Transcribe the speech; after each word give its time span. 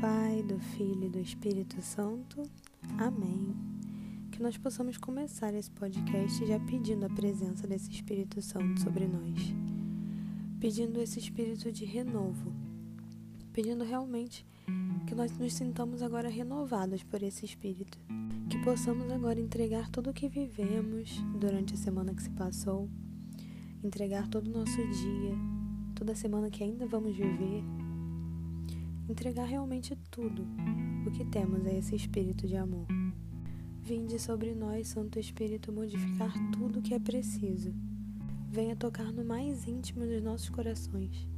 Pai, 0.00 0.42
do 0.42 0.58
Filho 0.58 1.04
e 1.04 1.08
do 1.08 1.18
Espírito 1.18 1.80
Santo. 1.80 2.42
Amém. 2.98 3.54
Que 4.30 4.42
nós 4.42 4.56
possamos 4.56 4.96
começar 4.96 5.54
esse 5.54 5.70
podcast 5.70 6.44
já 6.46 6.58
pedindo 6.60 7.06
a 7.06 7.10
presença 7.10 7.66
desse 7.66 7.90
Espírito 7.90 8.40
Santo 8.42 8.80
sobre 8.80 9.06
nós. 9.06 9.54
Pedindo 10.60 11.00
esse 11.00 11.18
espírito 11.18 11.70
de 11.70 11.84
renovo. 11.84 12.52
Pedindo 13.52 13.84
realmente 13.84 14.44
que 15.06 15.14
nós 15.14 15.36
nos 15.38 15.54
sintamos 15.54 16.02
agora 16.02 16.28
renovados 16.28 17.02
por 17.02 17.22
esse 17.22 17.44
espírito. 17.44 17.98
Que 18.48 18.58
possamos 18.64 19.10
agora 19.10 19.40
entregar 19.40 19.88
tudo 19.90 20.10
o 20.10 20.14
que 20.14 20.28
vivemos 20.28 21.18
durante 21.38 21.74
a 21.74 21.76
semana 21.76 22.14
que 22.14 22.22
se 22.22 22.30
passou, 22.30 22.88
entregar 23.82 24.28
todo 24.28 24.48
o 24.48 24.58
nosso 24.58 24.76
dia, 24.76 25.34
toda 25.94 26.12
a 26.12 26.16
semana 26.16 26.50
que 26.50 26.64
ainda 26.64 26.86
vamos 26.86 27.16
viver, 27.16 27.62
entregar 29.08 29.44
realmente 29.44 29.96
tudo 30.10 30.46
o 31.06 31.10
que 31.10 31.24
temos 31.24 31.66
a 31.66 31.72
esse 31.72 31.94
espírito 31.94 32.46
de 32.46 32.56
amor. 32.56 32.86
Vinde 33.82 34.18
sobre 34.18 34.54
nós, 34.54 34.88
Santo 34.88 35.18
Espírito, 35.18 35.70
modificar 35.70 36.32
tudo 36.50 36.78
o 36.78 36.82
que 36.82 36.94
é 36.94 36.98
preciso. 36.98 37.74
Venha 38.50 38.74
tocar 38.74 39.12
no 39.12 39.24
mais 39.24 39.66
íntimo 39.66 40.06
dos 40.06 40.22
nossos 40.22 40.48
corações 40.48 41.28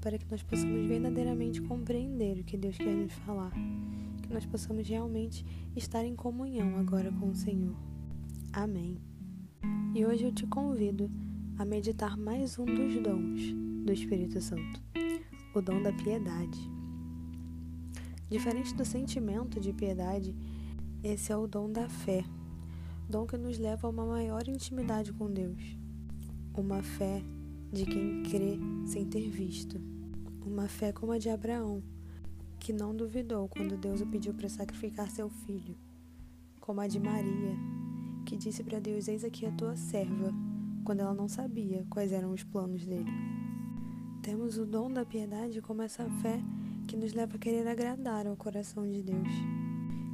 para 0.00 0.18
que 0.18 0.30
nós 0.30 0.42
possamos 0.42 0.86
verdadeiramente 0.86 1.62
compreender 1.62 2.38
o 2.38 2.44
que 2.44 2.58
Deus 2.58 2.76
quer 2.76 2.94
nos 2.94 3.12
falar, 3.12 3.52
que 4.22 4.32
nós 4.32 4.44
possamos 4.44 4.86
realmente 4.86 5.42
estar 5.74 6.04
em 6.04 6.14
comunhão 6.14 6.76
agora 6.76 7.10
com 7.10 7.30
o 7.30 7.34
Senhor. 7.34 7.74
Amém. 8.52 9.00
E 9.94 10.04
hoje 10.04 10.24
eu 10.24 10.32
te 10.32 10.46
convido 10.46 11.10
a 11.56 11.64
meditar 11.64 12.18
mais 12.18 12.58
um 12.58 12.66
dos 12.66 13.00
dons 13.02 13.54
do 13.84 13.92
Espírito 13.92 14.42
Santo, 14.42 14.82
o 15.54 15.62
dom 15.62 15.80
da 15.80 15.92
piedade. 15.92 16.83
Diferente 18.34 18.74
do 18.74 18.84
sentimento 18.84 19.60
de 19.60 19.72
piedade, 19.72 20.34
esse 21.04 21.30
é 21.30 21.36
o 21.36 21.46
dom 21.46 21.70
da 21.70 21.88
fé, 21.88 22.24
dom 23.08 23.28
que 23.28 23.36
nos 23.36 23.60
leva 23.60 23.86
a 23.86 23.90
uma 23.90 24.04
maior 24.04 24.48
intimidade 24.48 25.12
com 25.12 25.30
Deus, 25.30 25.62
uma 26.52 26.82
fé 26.82 27.22
de 27.72 27.86
quem 27.86 28.24
crê 28.24 28.58
sem 28.86 29.06
ter 29.06 29.30
visto. 29.30 29.80
Uma 30.44 30.66
fé 30.66 30.90
como 30.90 31.12
a 31.12 31.18
de 31.18 31.30
Abraão, 31.30 31.80
que 32.58 32.72
não 32.72 32.92
duvidou 32.92 33.48
quando 33.48 33.76
Deus 33.76 34.00
o 34.00 34.06
pediu 34.06 34.34
para 34.34 34.48
sacrificar 34.48 35.08
seu 35.12 35.30
filho. 35.30 35.76
Como 36.58 36.80
a 36.80 36.88
de 36.88 36.98
Maria, 36.98 37.56
que 38.26 38.36
disse 38.36 38.64
para 38.64 38.80
Deus: 38.80 39.06
Eis 39.06 39.22
aqui 39.22 39.46
a 39.46 39.52
tua 39.52 39.76
serva, 39.76 40.32
quando 40.84 40.98
ela 40.98 41.14
não 41.14 41.28
sabia 41.28 41.86
quais 41.88 42.10
eram 42.10 42.32
os 42.32 42.42
planos 42.42 42.84
dele. 42.84 43.12
Temos 44.22 44.58
o 44.58 44.66
dom 44.66 44.92
da 44.92 45.04
piedade 45.04 45.62
como 45.62 45.82
essa 45.82 46.10
fé 46.20 46.42
que 46.86 46.96
nos 46.96 47.12
leva 47.12 47.36
a 47.36 47.38
querer 47.38 47.66
agradar 47.66 48.26
ao 48.26 48.36
coração 48.36 48.88
de 48.88 49.02
Deus, 49.02 49.28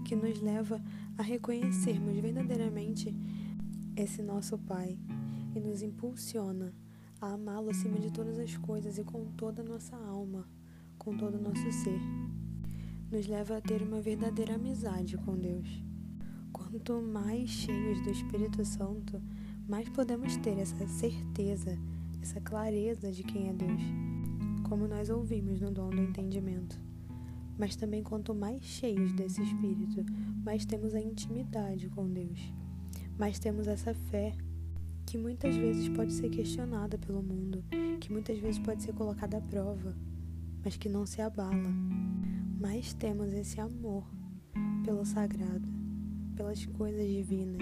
que 0.04 0.14
nos 0.14 0.40
leva 0.40 0.82
a 1.18 1.22
reconhecermos 1.22 2.16
verdadeiramente 2.18 3.14
esse 3.96 4.22
nosso 4.22 4.58
Pai 4.58 4.98
e 5.54 5.60
nos 5.60 5.82
impulsiona 5.82 6.72
a 7.20 7.32
amá-lo 7.32 7.70
acima 7.70 7.98
de 7.98 8.10
todas 8.10 8.38
as 8.38 8.56
coisas 8.56 8.98
e 8.98 9.04
com 9.04 9.26
toda 9.36 9.62
a 9.62 9.64
nossa 9.64 9.96
alma, 9.96 10.48
com 10.98 11.16
todo 11.16 11.36
o 11.36 11.42
nosso 11.42 11.70
ser. 11.72 12.00
Nos 13.10 13.26
leva 13.26 13.56
a 13.56 13.60
ter 13.60 13.82
uma 13.82 14.00
verdadeira 14.00 14.54
amizade 14.54 15.16
com 15.18 15.36
Deus. 15.36 15.68
Quanto 16.52 17.02
mais 17.02 17.50
cheios 17.50 18.00
do 18.02 18.10
Espírito 18.10 18.64
Santo, 18.64 19.20
mais 19.68 19.88
podemos 19.88 20.36
ter 20.38 20.58
essa 20.58 20.86
certeza, 20.86 21.76
essa 22.22 22.40
clareza 22.40 23.10
de 23.10 23.22
quem 23.22 23.48
é 23.48 23.52
Deus, 23.52 23.82
como 24.70 24.86
nós 24.86 25.10
ouvimos 25.10 25.60
no 25.60 25.72
dom 25.72 25.90
do 25.90 26.00
entendimento. 26.00 26.80
Mas 27.58 27.74
também, 27.74 28.04
quanto 28.04 28.32
mais 28.32 28.62
cheios 28.62 29.12
desse 29.12 29.42
Espírito, 29.42 30.06
mais 30.44 30.64
temos 30.64 30.94
a 30.94 31.00
intimidade 31.00 31.88
com 31.88 32.08
Deus, 32.08 32.38
mais 33.18 33.40
temos 33.40 33.66
essa 33.66 33.92
fé 33.92 34.32
que 35.04 35.18
muitas 35.18 35.56
vezes 35.56 35.88
pode 35.88 36.12
ser 36.12 36.30
questionada 36.30 36.96
pelo 36.96 37.20
mundo, 37.20 37.64
que 37.98 38.12
muitas 38.12 38.38
vezes 38.38 38.60
pode 38.60 38.84
ser 38.84 38.92
colocada 38.92 39.38
à 39.38 39.40
prova, 39.40 39.96
mas 40.64 40.76
que 40.76 40.88
não 40.88 41.04
se 41.04 41.20
abala. 41.20 41.74
Mas 42.60 42.92
temos 42.92 43.32
esse 43.32 43.60
amor 43.60 44.08
pelo 44.84 45.04
sagrado, 45.04 45.68
pelas 46.36 46.64
coisas 46.64 47.08
divinas, 47.08 47.60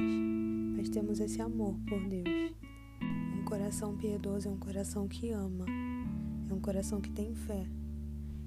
mas 0.76 0.90
temos 0.90 1.20
esse 1.20 1.40
amor 1.40 1.74
por 1.88 2.06
Deus. 2.06 2.52
Um 3.34 3.44
coração 3.46 3.96
piedoso 3.96 4.46
é 4.46 4.50
um 4.50 4.58
coração 4.58 5.08
que 5.08 5.30
ama, 5.30 5.64
é 6.50 6.54
um 6.54 6.60
coração 6.60 7.00
que 7.00 7.10
tem 7.10 7.34
fé, 7.34 7.66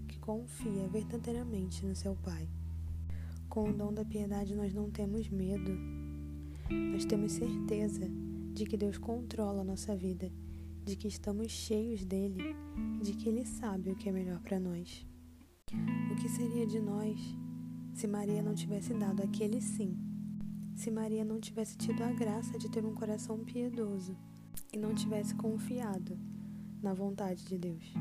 que 0.08 0.18
confia 0.18 0.88
verdadeiramente 0.88 1.86
no 1.86 1.96
seu 1.96 2.16
Pai. 2.16 2.50
Com 3.48 3.70
o 3.70 3.74
dom 3.74 3.94
da 3.94 4.04
piedade, 4.04 4.56
nós 4.56 4.74
não 4.74 4.90
temos 4.90 5.30
medo, 5.30 5.72
nós 6.92 7.06
temos 7.06 7.34
certeza 7.34 8.10
de 8.54 8.66
que 8.66 8.76
Deus 8.76 8.98
controla 8.98 9.62
a 9.62 9.66
nossa 9.66 9.96
vida, 9.96 10.32
de 10.84 10.96
que 10.96 11.08
estamos 11.08 11.52
cheios 11.52 12.04
dele, 12.04 12.56
de 13.02 13.14
que 13.14 13.30
ele 13.30 13.46
sabe 13.46 13.92
o 13.92 13.96
que 13.96 14.10
é 14.10 14.12
melhor 14.12 14.40
para 14.40 14.60
nós. 14.60 15.06
O 16.12 16.16
que 16.16 16.28
seria 16.28 16.66
de 16.66 16.80
nós 16.80 17.20
se 17.94 18.08
Maria 18.08 18.42
não 18.42 18.56
tivesse 18.56 18.94
dado 18.94 19.22
aquele 19.22 19.62
sim? 19.62 19.98
Se 20.76 20.90
Maria 20.90 21.24
não 21.24 21.40
tivesse 21.40 21.78
tido 21.78 22.02
a 22.04 22.12
graça 22.12 22.58
de 22.58 22.70
ter 22.70 22.84
um 22.84 22.96
coração 22.96 23.40
piedoso 23.44 24.18
e 24.74 24.78
não 24.78 24.96
tivesse 24.96 25.36
confiado 25.36 26.18
na 26.82 26.94
vontade 26.94 27.46
de 27.46 27.58
Deus? 27.58 27.94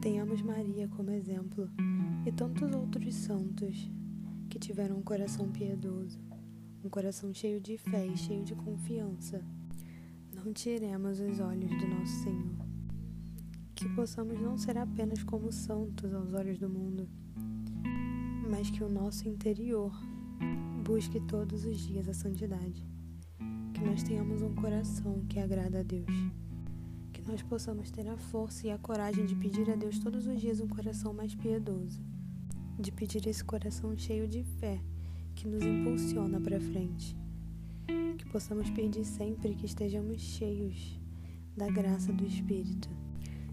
Tenhamos 0.00 0.42
Maria 0.42 0.88
como 0.88 1.10
exemplo 1.10 1.68
e 2.26 2.32
tantos 2.32 2.74
outros 2.74 3.14
santos 3.14 3.90
que 4.48 4.58
tiveram 4.58 4.98
um 4.98 5.02
coração 5.02 5.50
piedoso, 5.50 6.18
um 6.84 6.88
coração 6.88 7.32
cheio 7.32 7.60
de 7.60 7.76
fé 7.76 8.06
e 8.06 8.16
cheio 8.16 8.44
de 8.44 8.54
confiança 8.54 9.44
não 10.44 10.54
tiremos 10.54 11.20
os 11.20 11.38
olhos 11.38 11.70
do 11.70 11.86
nosso 11.86 12.22
Senhor. 12.22 12.56
Que 13.74 13.86
possamos 13.90 14.40
não 14.40 14.56
ser 14.56 14.78
apenas 14.78 15.22
como 15.22 15.52
santos 15.52 16.14
aos 16.14 16.32
olhos 16.32 16.58
do 16.58 16.68
mundo, 16.68 17.06
mas 18.48 18.70
que 18.70 18.82
o 18.82 18.88
nosso 18.88 19.28
interior 19.28 19.92
busque 20.82 21.20
todos 21.20 21.66
os 21.66 21.78
dias 21.78 22.08
a 22.08 22.14
santidade. 22.14 22.86
Que 23.74 23.84
nós 23.84 24.02
tenhamos 24.02 24.40
um 24.40 24.54
coração 24.54 25.22
que 25.28 25.38
agrada 25.38 25.80
a 25.80 25.82
Deus. 25.82 26.06
Que 27.30 27.36
nós 27.36 27.42
possamos 27.42 27.90
ter 27.92 28.08
a 28.08 28.16
força 28.16 28.66
e 28.66 28.70
a 28.72 28.78
coragem 28.78 29.24
de 29.24 29.36
pedir 29.36 29.70
a 29.70 29.76
Deus 29.76 30.00
todos 30.00 30.26
os 30.26 30.40
dias 30.40 30.60
um 30.60 30.66
coração 30.66 31.14
mais 31.14 31.32
piedoso. 31.32 32.00
De 32.76 32.90
pedir 32.90 33.24
esse 33.28 33.44
coração 33.44 33.96
cheio 33.96 34.26
de 34.26 34.42
fé 34.42 34.80
que 35.36 35.46
nos 35.46 35.62
impulsiona 35.62 36.40
para 36.40 36.60
frente 36.60 37.16
possamos 38.30 38.70
pedir 38.70 39.04
sempre 39.04 39.56
que 39.56 39.66
estejamos 39.66 40.20
cheios 40.20 40.98
da 41.56 41.68
graça 41.68 42.12
do 42.12 42.24
Espírito. 42.24 42.88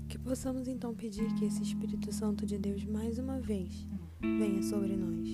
Que 0.07 0.19
possamos 0.19 0.67
então 0.67 0.93
pedir 0.93 1.33
que 1.33 1.45
esse 1.45 1.63
Espírito 1.63 2.11
Santo 2.13 2.45
de 2.45 2.59
Deus 2.59 2.85
mais 2.85 3.17
uma 3.17 3.39
vez 3.39 3.87
venha 4.21 4.61
sobre 4.61 4.95
nós, 4.95 5.27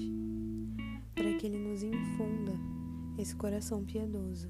para 1.13 1.33
que 1.33 1.45
ele 1.45 1.59
nos 1.59 1.83
infunda 1.83 2.53
esse 3.17 3.35
coração 3.35 3.83
piedoso, 3.83 4.49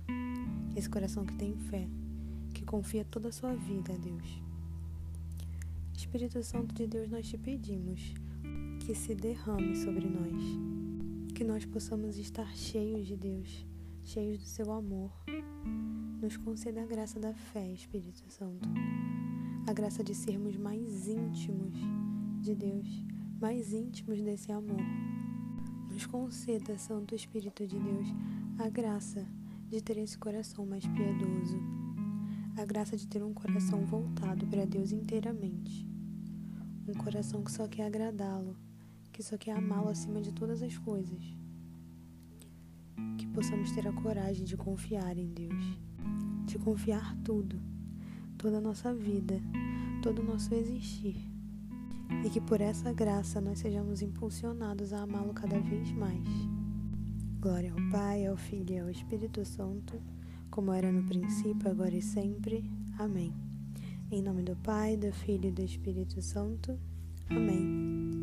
esse 0.75 0.89
coração 0.89 1.25
que 1.25 1.33
tem 1.35 1.57
fé, 1.57 1.87
que 2.53 2.63
confia 2.63 3.03
toda 3.05 3.29
a 3.29 3.31
sua 3.31 3.55
vida 3.55 3.93
a 3.93 3.97
Deus. 3.97 4.41
Espírito 5.95 6.41
Santo 6.43 6.73
de 6.73 6.87
Deus, 6.87 7.09
nós 7.09 7.27
te 7.27 7.37
pedimos 7.37 8.13
que 8.85 8.93
se 8.93 9.15
derrame 9.15 9.75
sobre 9.75 10.07
nós, 10.07 11.33
que 11.33 11.43
nós 11.43 11.65
possamos 11.65 12.17
estar 12.17 12.55
cheios 12.55 13.07
de 13.07 13.15
Deus 13.15 13.65
cheios 14.05 14.37
do 14.39 14.45
seu 14.45 14.71
amor. 14.71 15.11
Nos 16.21 16.37
conceda 16.37 16.81
a 16.81 16.85
graça 16.85 17.19
da 17.19 17.33
fé, 17.33 17.71
Espírito 17.71 18.23
Santo, 18.29 18.69
a 19.67 19.73
graça 19.73 20.03
de 20.03 20.13
sermos 20.13 20.55
mais 20.57 21.07
íntimos 21.07 21.73
de 22.41 22.55
Deus, 22.55 22.87
mais 23.39 23.73
íntimos 23.73 24.21
desse 24.21 24.51
amor. 24.51 24.81
Nos 25.91 26.05
conceda, 26.05 26.77
Santo 26.77 27.15
Espírito 27.15 27.67
de 27.67 27.77
Deus, 27.79 28.07
a 28.59 28.69
graça 28.69 29.25
de 29.67 29.81
ter 29.81 29.97
esse 29.97 30.17
coração 30.17 30.65
mais 30.65 30.85
piedoso, 30.85 31.59
a 32.55 32.65
graça 32.65 32.95
de 32.95 33.07
ter 33.07 33.23
um 33.23 33.33
coração 33.33 33.83
voltado 33.85 34.45
para 34.45 34.65
Deus 34.65 34.91
inteiramente, 34.91 35.87
um 36.87 36.93
coração 36.93 37.43
que 37.43 37.51
só 37.51 37.67
quer 37.67 37.87
agradá-lo, 37.87 38.55
que 39.11 39.23
só 39.23 39.37
quer 39.37 39.57
amá-lo 39.57 39.89
acima 39.89 40.21
de 40.21 40.31
todas 40.31 40.61
as 40.61 40.77
coisas. 40.77 41.21
Que 43.17 43.25
possamos 43.27 43.71
ter 43.71 43.87
a 43.87 43.93
coragem 43.93 44.45
de 44.45 44.55
confiar 44.55 45.17
em 45.17 45.27
Deus, 45.27 45.79
de 46.45 46.59
confiar 46.59 47.15
tudo, 47.23 47.59
toda 48.37 48.59
a 48.59 48.61
nossa 48.61 48.93
vida, 48.93 49.41
todo 50.03 50.19
o 50.19 50.25
nosso 50.25 50.53
existir. 50.53 51.17
E 52.23 52.29
que 52.29 52.39
por 52.39 52.61
essa 52.61 52.93
graça 52.93 53.41
nós 53.41 53.59
sejamos 53.59 54.03
impulsionados 54.03 54.93
a 54.93 55.01
amá-lo 55.01 55.33
cada 55.33 55.59
vez 55.59 55.91
mais. 55.91 56.27
Glória 57.39 57.71
ao 57.71 57.89
Pai, 57.89 58.27
ao 58.27 58.37
Filho 58.37 58.75
e 58.75 58.79
ao 58.79 58.89
Espírito 58.89 59.43
Santo, 59.43 59.99
como 60.53 60.71
era 60.71 60.91
no 60.91 61.01
princípio, 61.01 61.67
agora 61.67 61.95
e 61.95 62.01
sempre. 62.01 62.63
Amém. 62.99 63.33
Em 64.11 64.21
nome 64.21 64.43
do 64.43 64.55
Pai, 64.57 64.95
do 64.95 65.11
Filho 65.11 65.47
e 65.47 65.51
do 65.51 65.63
Espírito 65.63 66.21
Santo. 66.21 66.77
Amém. 67.27 68.22